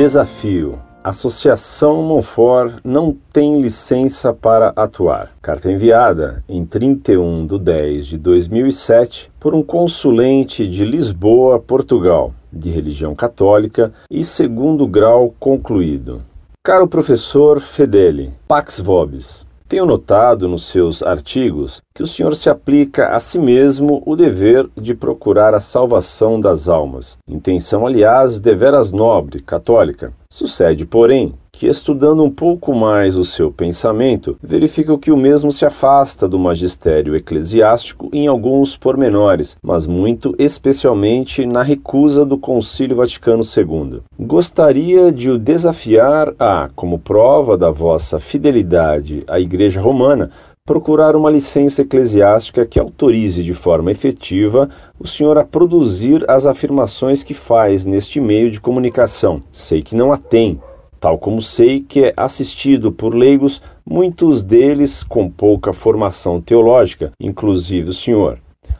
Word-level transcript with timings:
Desafio. 0.00 0.78
Associação 1.04 2.02
Monfort 2.02 2.76
não 2.82 3.14
tem 3.30 3.60
licença 3.60 4.32
para 4.32 4.72
atuar. 4.74 5.30
Carta 5.42 5.70
enviada 5.70 6.42
em 6.48 6.64
31 6.64 7.46
de 7.46 7.58
10 7.58 8.06
de 8.06 8.16
2007 8.16 9.30
por 9.38 9.54
um 9.54 9.62
consulente 9.62 10.66
de 10.66 10.86
Lisboa, 10.86 11.60
Portugal, 11.60 12.32
de 12.50 12.70
religião 12.70 13.14
católica 13.14 13.92
e 14.10 14.24
segundo 14.24 14.86
grau 14.86 15.34
concluído. 15.38 16.22
Caro 16.64 16.88
professor 16.88 17.60
Fedeli, 17.60 18.32
Pax 18.48 18.80
Vobis, 18.80 19.44
tenho 19.70 19.86
notado 19.86 20.48
nos 20.48 20.64
seus 20.64 21.00
artigos 21.00 21.80
que 21.94 22.02
o 22.02 22.06
senhor 22.06 22.34
se 22.34 22.50
aplica 22.50 23.10
a 23.10 23.20
si 23.20 23.38
mesmo 23.38 24.02
o 24.04 24.16
dever 24.16 24.68
de 24.76 24.96
procurar 24.96 25.54
a 25.54 25.60
salvação 25.60 26.40
das 26.40 26.68
almas, 26.68 27.16
intenção, 27.28 27.86
aliás, 27.86 28.40
deveras 28.40 28.90
nobre, 28.90 29.40
católica. 29.40 30.12
Sucede, 30.28 30.84
porém, 30.84 31.34
que 31.60 31.66
estudando 31.66 32.24
um 32.24 32.30
pouco 32.30 32.74
mais 32.74 33.16
o 33.16 33.22
seu 33.22 33.52
pensamento, 33.52 34.34
verifica 34.42 34.96
que 34.96 35.12
o 35.12 35.16
mesmo 35.16 35.52
se 35.52 35.66
afasta 35.66 36.26
do 36.26 36.38
magistério 36.38 37.14
eclesiástico 37.14 38.08
em 38.14 38.26
alguns 38.26 38.78
pormenores, 38.78 39.58
mas 39.62 39.86
muito 39.86 40.34
especialmente 40.38 41.44
na 41.44 41.62
recusa 41.62 42.24
do 42.24 42.38
Concílio 42.38 42.96
Vaticano 42.96 43.42
II. 43.42 44.00
Gostaria 44.18 45.12
de 45.12 45.30
o 45.30 45.38
desafiar 45.38 46.32
a, 46.38 46.70
como 46.74 46.98
prova 46.98 47.58
da 47.58 47.70
vossa 47.70 48.18
fidelidade 48.18 49.22
à 49.28 49.38
Igreja 49.38 49.82
Romana, 49.82 50.30
procurar 50.64 51.14
uma 51.14 51.30
licença 51.30 51.82
eclesiástica 51.82 52.64
que 52.64 52.80
autorize 52.80 53.44
de 53.44 53.52
forma 53.52 53.90
efetiva 53.90 54.70
o 54.98 55.06
senhor 55.06 55.36
a 55.36 55.44
produzir 55.44 56.24
as 56.26 56.46
afirmações 56.46 57.22
que 57.22 57.34
faz 57.34 57.84
neste 57.84 58.18
meio 58.18 58.50
de 58.50 58.62
comunicação. 58.62 59.40
Sei 59.52 59.82
que 59.82 59.94
não 59.94 60.10
a 60.10 60.16
tem, 60.16 60.58
tal 61.00 61.18
como 61.18 61.40
sei 61.40 61.80
que 61.80 62.04
é 62.04 62.12
assistido 62.16 62.92
por 62.92 63.14
leigos, 63.14 63.62
muitos 63.84 64.44
deles 64.44 65.02
com 65.02 65.30
pouca 65.30 65.72
formação 65.72 66.40
teológica, 66.40 67.12
inclusive 67.18 67.90
o 67.90 67.94
senhor. 67.94 68.38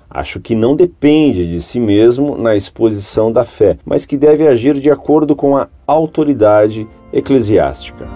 Acho 0.09 0.39
que 0.41 0.55
não 0.55 0.77
depende 0.77 1.47
de 1.47 1.61
si 1.61 1.81
mesmo 1.81 2.37
na 2.37 2.55
exposição 2.55 3.33
da 3.33 3.45
fé, 3.45 3.79
mas 3.85 4.05
que 4.05 4.19
deve 4.19 4.47
agir 4.47 4.75
de 4.75 4.91
acordo 4.91 5.35
com 5.35 5.57
a 5.57 5.69
autoridade 5.87 6.87
eclesiástica. 7.13 8.07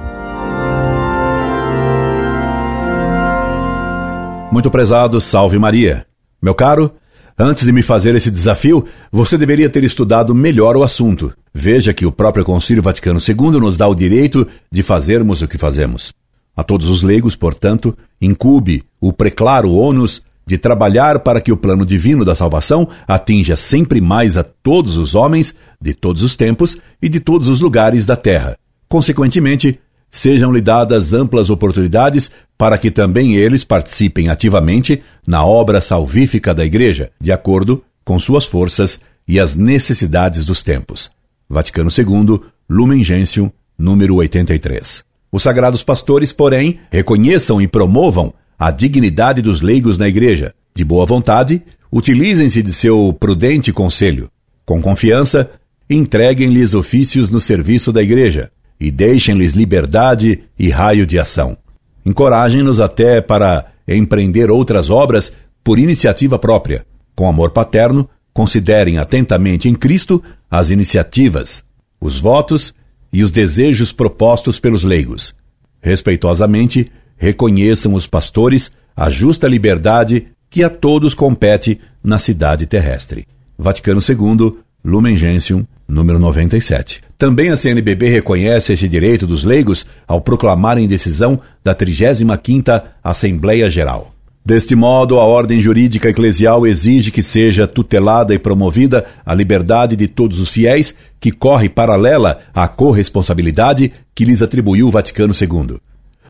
Muito 4.52 4.70
prezado, 4.70 5.20
salve 5.20 5.58
Maria. 5.58 6.06
Meu 6.42 6.54
caro, 6.54 6.92
Antes 7.36 7.64
de 7.64 7.72
me 7.72 7.82
fazer 7.82 8.14
esse 8.14 8.30
desafio, 8.30 8.84
você 9.10 9.36
deveria 9.36 9.68
ter 9.68 9.82
estudado 9.82 10.32
melhor 10.32 10.76
o 10.76 10.84
assunto. 10.84 11.34
Veja 11.54 11.94
que 11.94 12.04
o 12.04 12.10
próprio 12.10 12.44
Concílio 12.44 12.82
Vaticano 12.82 13.20
II 13.20 13.60
nos 13.60 13.78
dá 13.78 13.86
o 13.86 13.94
direito 13.94 14.46
de 14.72 14.82
fazermos 14.82 15.40
o 15.40 15.46
que 15.46 15.56
fazemos. 15.56 16.12
A 16.56 16.64
todos 16.64 16.88
os 16.88 17.02
leigos, 17.02 17.36
portanto, 17.36 17.96
incube 18.20 18.82
o 19.00 19.12
preclaro 19.12 19.72
ônus 19.72 20.22
de 20.46 20.58
trabalhar 20.58 21.20
para 21.20 21.40
que 21.40 21.52
o 21.52 21.56
plano 21.56 21.86
divino 21.86 22.24
da 22.24 22.34
salvação 22.34 22.88
atinja 23.06 23.56
sempre 23.56 24.00
mais 24.00 24.36
a 24.36 24.42
todos 24.42 24.98
os 24.98 25.14
homens 25.14 25.54
de 25.80 25.94
todos 25.94 26.22
os 26.22 26.36
tempos 26.36 26.76
e 27.00 27.08
de 27.08 27.20
todos 27.20 27.48
os 27.48 27.60
lugares 27.60 28.04
da 28.04 28.16
terra. 28.16 28.56
Consequentemente, 28.88 29.80
sejam-lhe 30.10 30.60
dadas 30.60 31.12
amplas 31.12 31.50
oportunidades 31.50 32.30
para 32.58 32.76
que 32.76 32.90
também 32.90 33.36
eles 33.36 33.64
participem 33.64 34.28
ativamente 34.28 35.02
na 35.26 35.44
obra 35.44 35.80
salvífica 35.80 36.52
da 36.52 36.64
Igreja, 36.64 37.10
de 37.20 37.32
acordo 37.32 37.82
com 38.04 38.18
suas 38.18 38.44
forças 38.44 39.00
e 39.26 39.40
as 39.40 39.54
necessidades 39.54 40.44
dos 40.44 40.62
tempos. 40.62 41.10
Vaticano 41.48 41.90
II, 41.90 42.40
Lumen 42.68 43.02
Gentium, 43.02 43.50
número 43.78 44.16
83. 44.16 45.04
Os 45.30 45.42
sagrados 45.42 45.82
pastores, 45.82 46.32
porém, 46.32 46.78
reconheçam 46.90 47.60
e 47.60 47.66
promovam 47.66 48.32
a 48.58 48.70
dignidade 48.70 49.42
dos 49.42 49.60
leigos 49.60 49.98
na 49.98 50.08
Igreja. 50.08 50.54
De 50.74 50.84
boa 50.84 51.04
vontade, 51.04 51.62
utilizem-se 51.92 52.62
de 52.62 52.72
seu 52.72 53.12
prudente 53.18 53.72
conselho. 53.72 54.30
Com 54.64 54.80
confiança, 54.80 55.50
entreguem-lhes 55.88 56.74
ofícios 56.74 57.30
no 57.30 57.40
serviço 57.40 57.92
da 57.92 58.02
Igreja, 58.02 58.50
e 58.80 58.90
deixem-lhes 58.90 59.54
liberdade 59.54 60.44
e 60.58 60.68
raio 60.70 61.06
de 61.06 61.18
ação. 61.18 61.56
Encorajem-nos 62.04 62.80
até 62.80 63.20
para 63.20 63.66
empreender 63.86 64.50
outras 64.50 64.90
obras 64.90 65.32
por 65.62 65.78
iniciativa 65.78 66.38
própria. 66.38 66.84
Com 67.14 67.28
amor 67.28 67.50
paterno, 67.50 68.08
considerem 68.34 68.98
atentamente 68.98 69.68
em 69.68 69.74
Cristo 69.74 70.22
as 70.50 70.68
iniciativas, 70.70 71.64
os 72.00 72.20
votos 72.20 72.74
e 73.12 73.22
os 73.22 73.30
desejos 73.30 73.92
propostos 73.92 74.58
pelos 74.58 74.82
leigos. 74.82 75.34
Respeitosamente, 75.80 76.90
reconheçam 77.16 77.94
os 77.94 78.06
pastores 78.08 78.72
a 78.96 79.08
justa 79.08 79.46
liberdade 79.46 80.26
que 80.50 80.64
a 80.64 80.68
todos 80.68 81.14
compete 81.14 81.80
na 82.02 82.18
cidade 82.18 82.66
terrestre. 82.66 83.26
Vaticano 83.56 84.00
II, 84.00 84.58
Lumen 84.84 85.16
Gentium, 85.16 85.64
número 85.88 86.18
97. 86.18 87.02
Também 87.16 87.50
a 87.50 87.56
CNBB 87.56 88.08
reconhece 88.08 88.72
esse 88.72 88.88
direito 88.88 89.26
dos 89.26 89.44
leigos 89.44 89.86
ao 90.06 90.20
proclamarem 90.20 90.88
decisão 90.88 91.40
da 91.62 91.74
35ª 91.74 92.82
Assembleia 93.02 93.70
Geral. 93.70 94.13
Deste 94.44 94.74
modo, 94.74 95.18
a 95.18 95.24
ordem 95.24 95.58
jurídica 95.58 96.10
eclesial 96.10 96.66
exige 96.66 97.10
que 97.10 97.22
seja 97.22 97.66
tutelada 97.66 98.34
e 98.34 98.38
promovida 98.38 99.06
a 99.24 99.34
liberdade 99.34 99.96
de 99.96 100.06
todos 100.06 100.38
os 100.38 100.50
fiéis, 100.50 100.94
que 101.18 101.30
corre 101.30 101.70
paralela 101.70 102.40
à 102.52 102.68
corresponsabilidade 102.68 103.90
que 104.14 104.24
lhes 104.24 104.42
atribuiu 104.42 104.88
o 104.88 104.90
Vaticano 104.90 105.32
II. 105.32 105.78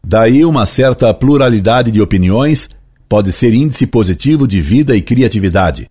Daí 0.06 0.44
uma 0.44 0.64
certa 0.64 1.12
pluralidade 1.12 1.90
de 1.90 2.00
opiniões 2.00 2.70
pode 3.08 3.32
ser 3.32 3.52
índice 3.52 3.84
positivo 3.84 4.46
de 4.46 4.60
vida 4.60 4.94
e 4.94 5.02
criatividade. 5.02 5.90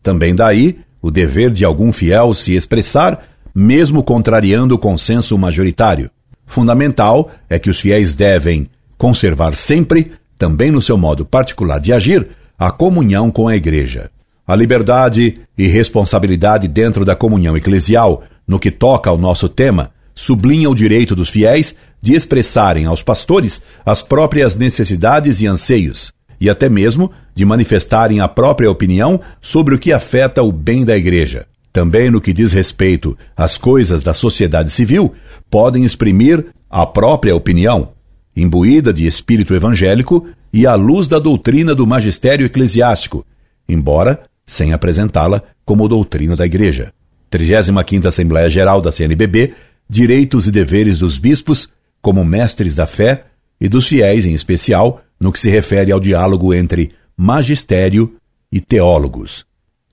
Também 0.00 0.32
daí 0.32 0.78
o 1.02 1.10
dever 1.10 1.50
de 1.50 1.64
algum 1.64 1.92
fiel 1.92 2.32
se 2.34 2.54
expressar, 2.54 3.20
mesmo 3.52 4.04
contrariando 4.04 4.76
o 4.76 4.78
consenso 4.78 5.36
majoritário. 5.36 6.08
Fundamental 6.46 7.32
é 7.50 7.58
que 7.58 7.68
os 7.68 7.80
fiéis 7.80 8.14
devem 8.14 8.68
conservar 8.96 9.56
sempre, 9.56 10.12
também 10.38 10.70
no 10.70 10.82
seu 10.82 10.96
modo 10.96 11.24
particular 11.24 11.80
de 11.80 11.92
agir, 11.92 12.28
a 12.58 12.70
comunhão 12.70 13.30
com 13.30 13.48
a 13.48 13.56
Igreja. 13.56 14.10
A 14.46 14.54
liberdade 14.54 15.40
e 15.56 15.66
responsabilidade 15.66 16.68
dentro 16.68 17.04
da 17.04 17.16
comunhão 17.16 17.56
eclesial, 17.56 18.22
no 18.46 18.58
que 18.58 18.70
toca 18.70 19.08
ao 19.08 19.16
nosso 19.16 19.48
tema, 19.48 19.90
sublinha 20.14 20.68
o 20.68 20.74
direito 20.74 21.16
dos 21.16 21.30
fiéis 21.30 21.74
de 22.00 22.14
expressarem 22.14 22.84
aos 22.84 23.02
pastores 23.02 23.62
as 23.84 24.02
próprias 24.02 24.54
necessidades 24.56 25.40
e 25.40 25.46
anseios, 25.46 26.12
e 26.40 26.50
até 26.50 26.68
mesmo 26.68 27.10
de 27.34 27.44
manifestarem 27.44 28.20
a 28.20 28.28
própria 28.28 28.70
opinião 28.70 29.20
sobre 29.40 29.74
o 29.74 29.78
que 29.78 29.92
afeta 29.92 30.42
o 30.42 30.52
bem 30.52 30.84
da 30.84 30.96
Igreja. 30.96 31.46
Também 31.72 32.10
no 32.10 32.20
que 32.20 32.32
diz 32.32 32.52
respeito 32.52 33.16
às 33.36 33.56
coisas 33.56 34.02
da 34.02 34.14
sociedade 34.14 34.70
civil, 34.70 35.14
podem 35.50 35.84
exprimir 35.84 36.46
a 36.70 36.84
própria 36.84 37.34
opinião, 37.34 37.93
imbuída 38.36 38.92
de 38.92 39.06
espírito 39.06 39.54
evangélico 39.54 40.26
e 40.52 40.66
à 40.66 40.74
luz 40.74 41.06
da 41.06 41.18
doutrina 41.18 41.74
do 41.74 41.86
magistério 41.86 42.46
eclesiástico, 42.46 43.24
embora 43.68 44.24
sem 44.46 44.72
apresentá-la 44.72 45.42
como 45.64 45.88
doutrina 45.88 46.36
da 46.36 46.46
Igreja. 46.46 46.92
35ª 47.30 48.06
Assembleia 48.06 48.48
Geral 48.48 48.80
da 48.80 48.92
CNBB, 48.92 49.54
Direitos 49.88 50.46
e 50.46 50.52
Deveres 50.52 50.98
dos 50.98 51.18
Bispos, 51.18 51.70
como 52.00 52.24
mestres 52.24 52.76
da 52.76 52.86
fé, 52.86 53.24
e 53.60 53.68
dos 53.68 53.88
fiéis 53.88 54.26
em 54.26 54.34
especial, 54.34 55.02
no 55.18 55.32
que 55.32 55.40
se 55.40 55.48
refere 55.48 55.90
ao 55.90 56.00
diálogo 56.00 56.52
entre 56.52 56.92
magistério 57.16 58.14
e 58.52 58.60
teólogos. 58.60 59.46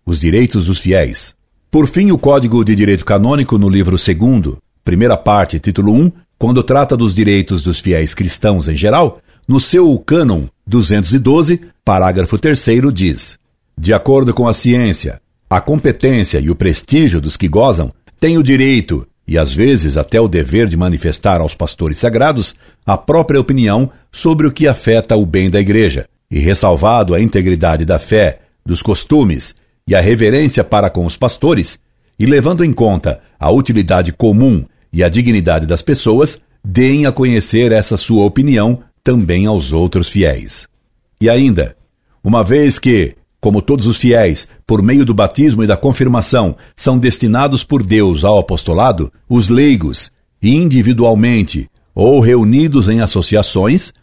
Os 0.05 0.19
direitos 0.19 0.65
dos 0.65 0.79
fiéis. 0.79 1.35
Por 1.69 1.87
fim, 1.87 2.11
o 2.11 2.17
Código 2.17 2.65
de 2.65 2.75
Direito 2.75 3.05
Canônico, 3.05 3.57
no 3.57 3.69
livro 3.69 3.95
2, 3.95 4.57
primeira 4.83 5.15
parte, 5.15 5.59
título 5.59 5.93
1, 5.93 6.11
quando 6.41 6.63
trata 6.63 6.97
dos 6.97 7.13
direitos 7.13 7.61
dos 7.61 7.79
fiéis 7.79 8.15
cristãos 8.15 8.67
em 8.67 8.75
geral, 8.75 9.21
no 9.47 9.61
seu 9.61 9.95
cânon 9.99 10.47
212, 10.65 11.61
parágrafo 11.85 12.35
3, 12.35 12.65
diz: 12.91 13.37
De 13.77 13.93
acordo 13.93 14.33
com 14.33 14.47
a 14.47 14.53
ciência, 14.55 15.21
a 15.47 15.61
competência 15.61 16.39
e 16.39 16.49
o 16.49 16.55
prestígio 16.55 17.21
dos 17.21 17.37
que 17.37 17.47
gozam 17.47 17.93
têm 18.19 18.39
o 18.39 18.43
direito 18.43 19.07
e 19.27 19.37
às 19.37 19.53
vezes 19.53 19.97
até 19.97 20.19
o 20.19 20.27
dever 20.27 20.67
de 20.67 20.75
manifestar 20.75 21.41
aos 21.41 21.53
pastores 21.53 21.99
sagrados 21.99 22.55
a 22.87 22.97
própria 22.97 23.39
opinião 23.39 23.91
sobre 24.11 24.47
o 24.47 24.51
que 24.51 24.67
afeta 24.67 25.15
o 25.15 25.27
bem 25.27 25.47
da 25.47 25.61
Igreja, 25.61 26.07
e 26.31 26.39
ressalvado 26.39 27.13
a 27.13 27.21
integridade 27.21 27.85
da 27.85 27.99
fé, 27.99 28.39
dos 28.65 28.81
costumes 28.81 29.55
e 29.87 29.93
a 29.93 30.01
reverência 30.01 30.63
para 30.63 30.89
com 30.89 31.05
os 31.05 31.15
pastores, 31.15 31.79
e 32.17 32.25
levando 32.25 32.65
em 32.65 32.73
conta 32.73 33.21
a 33.39 33.51
utilidade 33.51 34.11
comum 34.11 34.65
e 34.91 35.03
a 35.03 35.09
dignidade 35.09 35.65
das 35.65 35.81
pessoas, 35.81 36.41
deem 36.63 37.05
a 37.05 37.11
conhecer 37.11 37.71
essa 37.71 37.97
sua 37.97 38.25
opinião 38.25 38.79
também 39.03 39.45
aos 39.45 39.71
outros 39.73 40.09
fiéis. 40.09 40.67
E 41.19 41.29
ainda, 41.29 41.75
uma 42.23 42.43
vez 42.43 42.77
que, 42.77 43.15
como 43.39 43.61
todos 43.61 43.87
os 43.87 43.97
fiéis, 43.97 44.47
por 44.65 44.81
meio 44.81 45.05
do 45.05 45.13
batismo 45.13 45.63
e 45.63 45.67
da 45.67 45.75
confirmação, 45.75 46.55
são 46.75 46.97
destinados 46.97 47.63
por 47.63 47.83
Deus 47.83 48.23
ao 48.23 48.37
apostolado, 48.37 49.11
os 49.27 49.49
leigos, 49.49 50.11
individualmente 50.41 51.69
ou 51.93 52.19
reunidos 52.19 52.87
em 52.87 53.01
associações, 53.01 53.93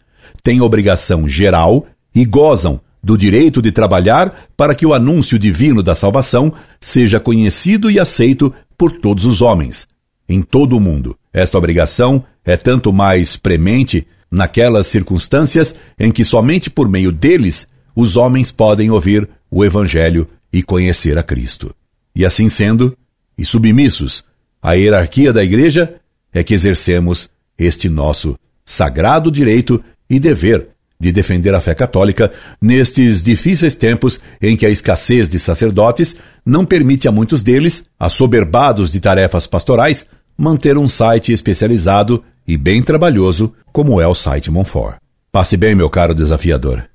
têm 0.43 0.61
obrigação 0.61 1.27
geral 1.27 1.85
e 2.13 2.25
gozam 2.25 2.79
do 3.01 3.17
direito 3.17 3.61
de 3.61 3.71
trabalhar 3.71 4.47
para 4.57 4.75
que 4.75 4.85
o 4.85 4.93
anúncio 4.93 5.39
divino 5.39 5.81
da 5.81 5.95
salvação 5.95 6.53
seja 6.79 7.19
conhecido 7.19 7.89
e 7.89 7.99
aceito 7.99 8.53
por 8.77 8.91
todos 8.91 9.25
os 9.25 9.41
homens, 9.41 9.87
em 10.29 10.43
todo 10.43 10.77
o 10.77 10.79
mundo. 10.79 11.17
Esta 11.33 11.57
obrigação 11.57 12.23
é 12.45 12.55
tanto 12.55 12.93
mais 12.93 13.35
premente 13.35 14.07
naquelas 14.31 14.87
circunstâncias 14.87 15.75
em 15.99 16.11
que 16.11 16.23
somente 16.23 16.69
por 16.69 16.87
meio 16.87 17.11
deles 17.11 17.67
os 17.95 18.15
homens 18.15 18.51
podem 18.51 18.91
ouvir 18.91 19.27
o 19.49 19.65
Evangelho 19.65 20.27
e 20.53 20.61
conhecer 20.61 21.17
a 21.17 21.23
Cristo. 21.23 21.75
E 22.15 22.25
assim 22.25 22.47
sendo, 22.47 22.95
e 23.37 23.43
submissos 23.43 24.23
à 24.61 24.73
hierarquia 24.73 25.33
da 25.33 25.43
Igreja, 25.43 25.99
é 26.31 26.43
que 26.43 26.53
exercemos 26.53 27.29
este 27.57 27.89
nosso 27.89 28.37
sagrado 28.63 29.31
direito 29.31 29.83
e 30.09 30.19
dever 30.19 30.69
de 30.99 31.11
defender 31.11 31.55
a 31.55 31.61
fé 31.61 31.73
católica 31.73 32.31
nestes 32.61 33.23
difíceis 33.23 33.75
tempos 33.75 34.19
em 34.41 34.57
que 34.57 34.65
a 34.65 34.69
escassez 34.69 35.29
de 35.29 35.39
sacerdotes 35.39 36.15
não 36.45 36.65
permite 36.65 37.07
a 37.07 37.11
muitos 37.11 37.41
deles, 37.41 37.85
assoberbados 37.97 38.91
de 38.91 38.99
tarefas 38.99 39.47
pastorais, 39.47 40.05
manter 40.39 40.77
um 40.77 40.87
site 40.87 41.33
especializado 41.33 42.23
e 42.47 42.55
bem 42.55 42.81
trabalhoso 42.81 43.53
como 43.73 43.99
é 43.99 44.07
o 44.07 44.15
site 44.15 44.49
Monfort. 44.49 44.95
Passe 45.33 45.57
bem, 45.57 45.75
meu 45.75 45.89
caro 45.89 46.15
desafiador. 46.15 46.85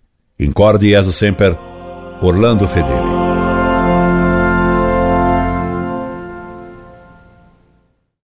Incorde 0.41 0.89
Jesus 0.89 1.15
Semper, 1.15 1.57
Orlando 2.23 2.67
Fedeli. 2.67 3.14